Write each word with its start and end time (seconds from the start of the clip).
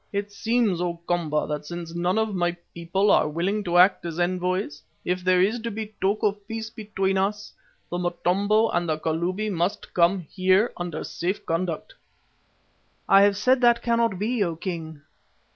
"It 0.11 0.31
seems, 0.31 0.81
O 0.81 0.99
Komba, 1.07 1.45
that 1.47 1.67
since 1.67 1.93
none 1.93 2.17
of 2.17 2.33
my 2.33 2.57
people 2.73 3.11
are 3.11 3.29
willing 3.29 3.63
to 3.65 3.77
act 3.77 4.03
as 4.03 4.17
envoys, 4.19 4.81
if 5.05 5.23
there 5.23 5.43
is 5.43 5.59
to 5.59 5.69
be 5.69 5.93
talk 6.01 6.23
of 6.23 6.47
peace 6.47 6.71
between 6.71 7.19
us, 7.19 7.53
the 7.91 7.99
Motombo 7.99 8.69
and 8.69 8.89
the 8.89 8.97
Kalubi 8.97 9.51
must 9.51 9.93
come 9.93 10.21
here 10.21 10.73
under 10.75 11.03
safe 11.03 11.45
conduct." 11.45 11.93
"I 13.07 13.21
have 13.21 13.37
said 13.37 13.61
that 13.61 13.83
cannot 13.83 14.17
be, 14.17 14.43
O 14.43 14.55
King." 14.55 15.03